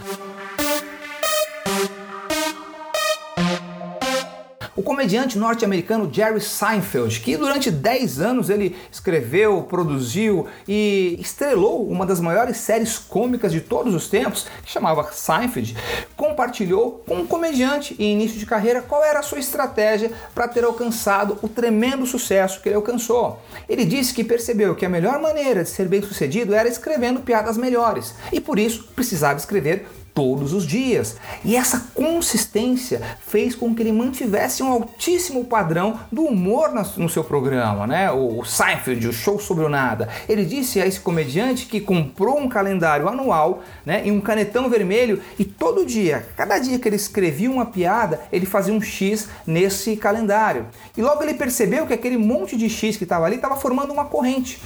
Comediante 4.99 5.39
norte-americano 5.39 6.09
Jerry 6.11 6.41
Seinfeld, 6.41 7.21
que 7.21 7.37
durante 7.37 7.71
10 7.71 8.19
anos 8.19 8.49
ele 8.49 8.75
escreveu, 8.91 9.63
produziu 9.63 10.45
e 10.67 11.17
estrelou 11.21 11.87
uma 11.87 12.05
das 12.05 12.19
maiores 12.19 12.57
séries 12.57 12.97
cômicas 12.97 13.53
de 13.53 13.61
todos 13.61 13.95
os 13.95 14.09
tempos, 14.09 14.45
que 14.61 14.69
chamava 14.69 15.09
Seinfeld, 15.13 15.77
compartilhou 16.17 17.01
com 17.07 17.15
um 17.15 17.25
comediante 17.25 17.95
em 17.97 18.11
início 18.11 18.37
de 18.37 18.45
carreira 18.45 18.81
qual 18.81 19.01
era 19.01 19.19
a 19.19 19.23
sua 19.23 19.39
estratégia 19.39 20.11
para 20.35 20.49
ter 20.49 20.65
alcançado 20.65 21.39
o 21.41 21.47
tremendo 21.47 22.05
sucesso 22.05 22.59
que 22.59 22.67
ele 22.67 22.75
alcançou. 22.75 23.41
Ele 23.69 23.85
disse 23.85 24.13
que 24.13 24.21
percebeu 24.21 24.75
que 24.75 24.85
a 24.85 24.89
melhor 24.89 25.21
maneira 25.21 25.63
de 25.63 25.69
ser 25.69 25.87
bem 25.87 26.01
sucedido 26.01 26.53
era 26.53 26.67
escrevendo 26.67 27.21
piadas 27.21 27.55
melhores 27.55 28.13
e 28.33 28.41
por 28.41 28.59
isso 28.59 28.89
precisava 28.93 29.39
escrever 29.39 29.87
todos 30.19 30.51
os 30.51 30.67
dias. 30.67 31.15
E 31.45 31.55
essa 31.55 31.91
consistência 31.95 33.01
fez 33.25 33.55
com 33.55 33.73
que 33.73 33.81
ele 33.81 33.93
mantivesse 33.93 34.61
um 34.61 34.69
altíssimo 34.69 35.45
padrão 35.45 35.97
do 36.11 36.23
humor 36.23 36.71
no 36.97 37.07
seu 37.07 37.23
programa, 37.23 37.87
né? 37.87 38.11
O 38.11 38.43
Seinfeld, 38.43 39.07
o 39.07 39.13
show 39.13 39.39
sobre 39.39 39.63
o 39.63 39.69
nada. 39.69 40.09
Ele 40.27 40.43
disse 40.43 40.81
a 40.81 40.85
esse 40.85 40.99
comediante 40.99 41.67
que 41.67 41.79
comprou 41.79 42.37
um 42.37 42.49
calendário 42.49 43.07
anual, 43.07 43.63
né, 43.85 44.01
e 44.03 44.11
um 44.11 44.19
canetão 44.19 44.69
vermelho 44.69 45.21
e 45.37 45.45
todo 45.45 45.85
dia, 45.85 46.27
cada 46.35 46.59
dia 46.59 46.77
que 46.77 46.89
ele 46.89 46.97
escrevia 46.97 47.49
uma 47.49 47.67
piada, 47.67 48.19
ele 48.29 48.45
fazia 48.45 48.73
um 48.73 48.81
X 48.81 49.29
nesse 49.47 49.95
calendário. 49.95 50.65
E 50.97 51.01
logo 51.01 51.23
ele 51.23 51.35
percebeu 51.35 51.87
que 51.87 51.93
aquele 51.93 52.17
monte 52.17 52.57
de 52.57 52.69
X 52.69 52.97
que 52.97 53.03
estava 53.03 53.25
ali 53.25 53.37
estava 53.37 53.55
formando 53.55 53.93
uma 53.93 54.03
corrente. 54.03 54.61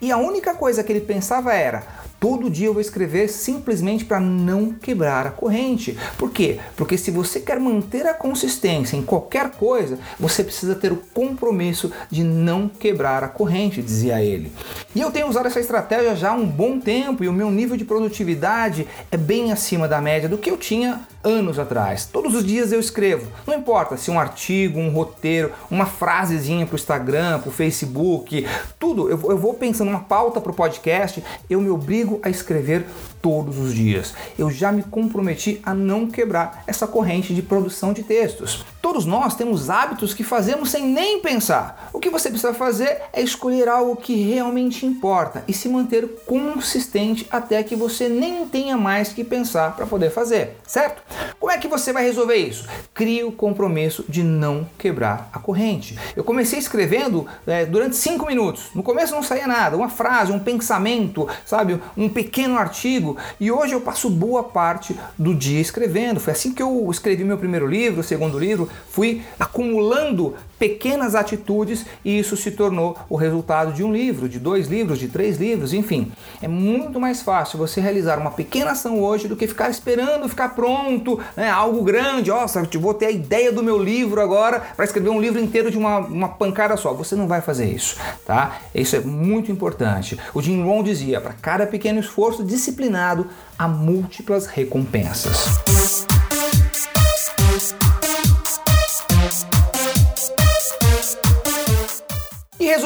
E 0.00 0.10
a 0.10 0.16
única 0.16 0.52
coisa 0.52 0.82
que 0.82 0.92
ele 0.92 1.00
pensava 1.00 1.52
era: 1.54 1.86
Todo 2.18 2.50
dia 2.50 2.66
eu 2.66 2.72
vou 2.72 2.80
escrever 2.80 3.28
simplesmente 3.28 4.04
para 4.04 4.18
não 4.18 4.72
quebrar 4.72 5.26
a 5.26 5.30
corrente. 5.30 5.96
Por 6.16 6.30
quê? 6.30 6.58
Porque 6.76 6.96
se 6.96 7.10
você 7.10 7.40
quer 7.40 7.60
manter 7.60 8.06
a 8.06 8.14
consistência 8.14 8.96
em 8.96 9.02
qualquer 9.02 9.50
coisa, 9.50 9.98
você 10.18 10.42
precisa 10.42 10.74
ter 10.74 10.92
o 10.92 11.02
compromisso 11.12 11.92
de 12.10 12.24
não 12.24 12.68
quebrar 12.68 13.22
a 13.22 13.28
corrente, 13.28 13.82
dizia 13.82 14.22
ele. 14.22 14.50
E 14.94 15.00
eu 15.00 15.10
tenho 15.10 15.28
usado 15.28 15.46
essa 15.46 15.60
estratégia 15.60 16.16
já 16.16 16.30
há 16.30 16.34
um 16.34 16.46
bom 16.46 16.80
tempo 16.80 17.22
e 17.22 17.28
o 17.28 17.32
meu 17.32 17.50
nível 17.50 17.76
de 17.76 17.84
produtividade 17.84 18.88
é 19.10 19.16
bem 19.16 19.52
acima 19.52 19.86
da 19.86 20.00
média 20.00 20.28
do 20.28 20.38
que 20.38 20.50
eu 20.50 20.56
tinha 20.56 21.06
anos 21.26 21.58
atrás. 21.58 22.06
Todos 22.06 22.34
os 22.34 22.44
dias 22.44 22.70
eu 22.70 22.78
escrevo. 22.78 23.26
Não 23.46 23.54
importa 23.54 23.96
se 23.96 24.10
um 24.10 24.18
artigo, 24.18 24.78
um 24.78 24.90
roteiro, 24.90 25.52
uma 25.68 25.84
frasezinha 25.84 26.64
para 26.64 26.74
o 26.74 26.78
Instagram, 26.78 27.40
para 27.40 27.48
o 27.48 27.52
Facebook, 27.52 28.46
tudo. 28.78 29.10
Eu, 29.10 29.20
eu 29.30 29.36
vou 29.36 29.54
pensando 29.54 29.88
uma 29.88 30.00
pauta 30.00 30.40
para 30.40 30.52
o 30.52 30.54
podcast, 30.54 31.22
eu 31.50 31.60
me 31.60 31.68
obrigo 31.68 32.20
a 32.22 32.30
escrever 32.30 32.86
todos 33.20 33.58
os 33.58 33.74
dias. 33.74 34.14
Eu 34.38 34.50
já 34.50 34.70
me 34.70 34.84
comprometi 34.84 35.60
a 35.64 35.74
não 35.74 36.06
quebrar 36.06 36.62
essa 36.66 36.86
corrente 36.86 37.34
de 37.34 37.42
produção 37.42 37.92
de 37.92 38.04
textos. 38.04 38.64
Todos 38.86 39.04
nós 39.04 39.34
temos 39.34 39.68
hábitos 39.68 40.14
que 40.14 40.22
fazemos 40.22 40.70
sem 40.70 40.86
nem 40.86 41.18
pensar. 41.18 41.90
O 41.92 41.98
que 41.98 42.08
você 42.08 42.30
precisa 42.30 42.54
fazer 42.54 43.02
é 43.12 43.20
escolher 43.20 43.68
algo 43.68 43.96
que 43.96 44.14
realmente 44.14 44.86
importa 44.86 45.42
e 45.48 45.52
se 45.52 45.68
manter 45.68 46.06
consistente 46.24 47.26
até 47.28 47.64
que 47.64 47.74
você 47.74 48.08
nem 48.08 48.46
tenha 48.46 48.76
mais 48.76 49.12
que 49.12 49.24
pensar 49.24 49.74
para 49.74 49.86
poder 49.86 50.10
fazer, 50.10 50.56
certo? 50.64 51.02
Como 51.40 51.50
é 51.50 51.58
que 51.58 51.66
você 51.66 51.92
vai 51.92 52.04
resolver 52.04 52.36
isso? 52.36 52.68
Crie 52.94 53.24
o 53.24 53.32
compromisso 53.32 54.04
de 54.08 54.22
não 54.22 54.64
quebrar 54.78 55.30
a 55.32 55.40
corrente. 55.40 55.98
Eu 56.14 56.22
comecei 56.22 56.60
escrevendo 56.60 57.26
é, 57.44 57.66
durante 57.66 57.96
cinco 57.96 58.26
minutos. 58.26 58.66
No 58.72 58.84
começo 58.84 59.16
não 59.16 59.22
saía 59.22 59.48
nada, 59.48 59.76
uma 59.76 59.88
frase, 59.88 60.30
um 60.30 60.38
pensamento, 60.38 61.28
sabe, 61.44 61.80
um 61.96 62.08
pequeno 62.08 62.56
artigo. 62.56 63.16
E 63.40 63.50
hoje 63.50 63.72
eu 63.72 63.80
passo 63.80 64.08
boa 64.08 64.44
parte 64.44 64.96
do 65.18 65.34
dia 65.34 65.60
escrevendo. 65.60 66.20
Foi 66.20 66.32
assim 66.32 66.52
que 66.52 66.62
eu 66.62 66.88
escrevi 66.88 67.24
meu 67.24 67.36
primeiro 67.36 67.66
livro, 67.66 68.00
segundo 68.04 68.38
livro 68.38 68.70
fui 68.90 69.22
acumulando 69.38 70.34
pequenas 70.58 71.14
atitudes 71.14 71.84
e 72.04 72.18
isso 72.18 72.36
se 72.36 72.50
tornou 72.50 72.96
o 73.08 73.16
resultado 73.16 73.72
de 73.72 73.84
um 73.84 73.92
livro, 73.92 74.28
de 74.28 74.38
dois 74.38 74.68
livros, 74.68 74.98
de 74.98 75.08
três 75.08 75.38
livros, 75.38 75.72
enfim. 75.72 76.12
É 76.40 76.48
muito 76.48 76.98
mais 76.98 77.22
fácil 77.22 77.58
você 77.58 77.80
realizar 77.80 78.18
uma 78.18 78.30
pequena 78.30 78.70
ação 78.70 79.00
hoje 79.00 79.28
do 79.28 79.36
que 79.36 79.46
ficar 79.46 79.70
esperando 79.70 80.28
ficar 80.28 80.54
pronto, 80.54 81.20
né, 81.36 81.48
algo 81.48 81.82
grande. 81.82 82.30
Nossa, 82.30 82.66
vou 82.78 82.94
ter 82.94 83.06
a 83.06 83.10
ideia 83.10 83.52
do 83.52 83.62
meu 83.62 83.78
livro 83.78 84.20
agora 84.20 84.60
para 84.74 84.84
escrever 84.84 85.10
um 85.10 85.20
livro 85.20 85.40
inteiro 85.40 85.70
de 85.70 85.78
uma, 85.78 85.98
uma 85.98 86.28
pancada 86.28 86.76
só. 86.76 86.92
Você 86.94 87.14
não 87.14 87.26
vai 87.26 87.40
fazer 87.40 87.66
isso, 87.66 87.96
tá? 88.24 88.58
Isso 88.74 88.96
é 88.96 89.00
muito 89.00 89.50
importante. 89.52 90.18
O 90.34 90.42
Jim 90.42 90.62
Rohn 90.62 90.82
dizia: 90.82 91.20
para 91.20 91.32
cada 91.32 91.66
pequeno 91.66 92.00
esforço 92.00 92.44
disciplinado, 92.44 93.26
há 93.58 93.68
múltiplas 93.68 94.46
recompensas. 94.46 95.65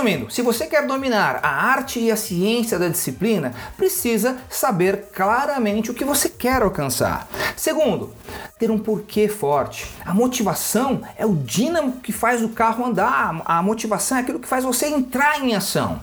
Resumindo, 0.00 0.30
se 0.30 0.40
você 0.40 0.66
quer 0.66 0.86
dominar 0.86 1.40
a 1.42 1.48
arte 1.48 2.00
e 2.00 2.10
a 2.10 2.16
ciência 2.16 2.78
da 2.78 2.88
disciplina, 2.88 3.52
precisa 3.76 4.38
saber 4.48 5.08
claramente 5.12 5.90
o 5.90 5.94
que 5.94 6.04
você 6.04 6.28
quer 6.28 6.62
alcançar. 6.62 7.28
Segundo, 7.54 8.14
ter 8.58 8.70
um 8.70 8.78
porquê 8.78 9.28
forte. 9.28 9.90
A 10.04 10.12
motivação 10.12 11.02
é 11.16 11.24
o 11.24 11.34
dínamo 11.34 12.00
que 12.00 12.12
faz 12.12 12.42
o 12.42 12.50
carro 12.50 12.84
andar, 12.84 13.42
a 13.44 13.62
motivação 13.62 14.18
é 14.18 14.20
aquilo 14.20 14.40
que 14.40 14.48
faz 14.48 14.64
você 14.64 14.86
entrar 14.86 15.40
em 15.40 15.54
ação. 15.54 16.00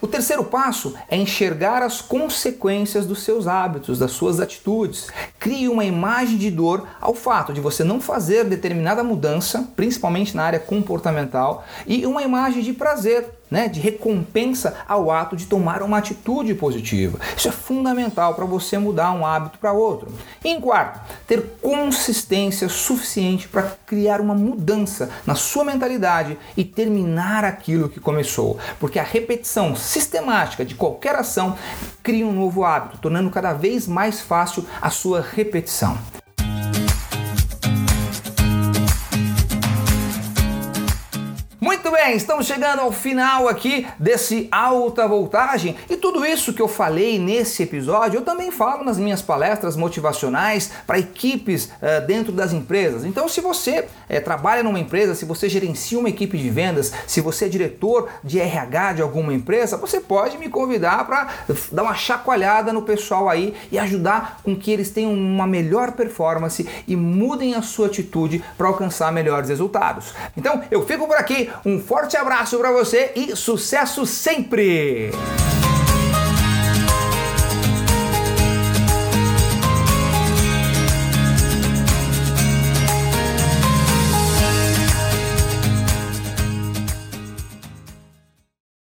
O 0.00 0.06
terceiro 0.06 0.44
passo 0.44 0.94
é 1.08 1.16
enxergar 1.16 1.82
as 1.82 2.00
consequências 2.00 3.06
dos 3.06 3.22
seus 3.22 3.46
hábitos, 3.46 3.98
das 3.98 4.12
suas 4.12 4.40
atitudes. 4.40 5.08
Crie 5.38 5.68
uma 5.68 5.84
imagem 5.84 6.36
de 6.36 6.50
dor 6.50 6.86
ao 7.00 7.14
fato 7.14 7.52
de 7.52 7.60
você 7.60 7.84
não 7.84 8.00
fazer 8.00 8.44
determinada 8.44 9.04
mudança, 9.04 9.68
principalmente 9.76 10.36
na 10.36 10.44
área 10.44 10.58
comportamental, 10.60 11.64
e 11.86 12.06
uma 12.06 12.22
imagem 12.22 12.62
de 12.62 12.72
prazer 12.72 13.40
né, 13.50 13.68
de 13.68 13.80
recompensa 13.80 14.76
ao 14.86 15.10
ato 15.10 15.36
de 15.36 15.46
tomar 15.46 15.82
uma 15.82 15.98
atitude 15.98 16.54
positiva. 16.54 17.18
Isso 17.36 17.48
é 17.48 17.52
fundamental 17.52 18.34
para 18.34 18.44
você 18.44 18.78
mudar 18.78 19.12
um 19.12 19.26
hábito 19.26 19.58
para 19.58 19.72
outro. 19.72 20.12
E 20.44 20.48
em 20.48 20.60
quarto, 20.60 21.00
ter 21.26 21.42
consistência 21.70 22.68
suficiente 22.68 23.46
para 23.46 23.76
criar 23.86 24.20
uma 24.20 24.34
mudança 24.34 25.08
na 25.24 25.36
sua 25.36 25.62
mentalidade 25.62 26.36
e 26.56 26.64
terminar 26.64 27.44
aquilo 27.44 27.88
que 27.88 28.00
começou, 28.00 28.58
porque 28.80 28.98
a 28.98 29.04
repetição 29.04 29.76
sistemática 29.76 30.64
de 30.64 30.74
qualquer 30.74 31.14
ação 31.14 31.56
cria 32.02 32.26
um 32.26 32.32
novo 32.32 32.64
hábito, 32.64 32.98
tornando 32.98 33.30
cada 33.30 33.52
vez 33.52 33.86
mais 33.86 34.20
fácil 34.20 34.66
a 34.82 34.90
sua 34.90 35.20
repetição. 35.20 35.96
Bem, 42.02 42.16
estamos 42.16 42.46
chegando 42.46 42.80
ao 42.80 42.90
final 42.90 43.46
aqui 43.46 43.86
desse 43.98 44.48
alta 44.50 45.06
voltagem 45.06 45.76
e 45.88 45.98
tudo 45.98 46.24
isso 46.24 46.54
que 46.54 46.62
eu 46.62 46.66
falei 46.66 47.18
nesse 47.18 47.62
episódio 47.62 48.16
eu 48.16 48.24
também 48.24 48.50
falo 48.50 48.82
nas 48.82 48.96
minhas 48.96 49.20
palestras 49.20 49.76
motivacionais 49.76 50.70
para 50.86 50.98
equipes 50.98 51.66
uh, 51.66 52.06
dentro 52.06 52.32
das 52.32 52.54
empresas. 52.54 53.04
Então, 53.04 53.28
se 53.28 53.42
você 53.42 53.80
uh, 53.80 54.24
trabalha 54.24 54.62
numa 54.62 54.80
empresa, 54.80 55.14
se 55.14 55.26
você 55.26 55.46
gerencia 55.46 55.98
uma 55.98 56.08
equipe 56.08 56.38
de 56.38 56.48
vendas, 56.48 56.90
se 57.06 57.20
você 57.20 57.44
é 57.44 57.48
diretor 57.48 58.08
de 58.24 58.40
RH 58.40 58.94
de 58.94 59.02
alguma 59.02 59.34
empresa, 59.34 59.76
você 59.76 60.00
pode 60.00 60.38
me 60.38 60.48
convidar 60.48 61.06
para 61.06 61.28
dar 61.70 61.82
uma 61.82 61.94
chacoalhada 61.94 62.72
no 62.72 62.80
pessoal 62.80 63.28
aí 63.28 63.54
e 63.70 63.78
ajudar 63.78 64.40
com 64.42 64.56
que 64.56 64.70
eles 64.70 64.90
tenham 64.90 65.12
uma 65.12 65.46
melhor 65.46 65.92
performance 65.92 66.66
e 66.88 66.96
mudem 66.96 67.54
a 67.54 67.60
sua 67.60 67.88
atitude 67.88 68.42
para 68.56 68.68
alcançar 68.68 69.12
melhores 69.12 69.50
resultados. 69.50 70.14
Então, 70.34 70.62
eu 70.70 70.86
fico 70.86 71.06
por 71.06 71.16
aqui. 71.16 71.50
Um 71.66 71.89
forte 71.90 72.16
abraço 72.16 72.56
para 72.56 72.70
você 72.70 73.10
e 73.16 73.34
sucesso 73.34 74.06
sempre! 74.06 75.10